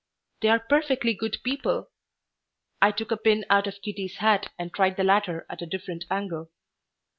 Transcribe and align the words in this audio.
"They 0.41 0.47
are 0.47 0.59
perfectly 0.59 1.13
good 1.13 1.37
people." 1.43 1.91
I 2.81 2.91
took 2.91 3.11
a 3.11 3.17
pin 3.17 3.45
out 3.51 3.67
of 3.67 3.83
Kitty's 3.83 4.15
hat 4.15 4.51
and 4.57 4.73
tried 4.73 4.97
the 4.97 5.03
latter 5.03 5.45
at 5.47 5.61
a 5.61 5.67
different 5.67 6.05
angle. 6.09 6.49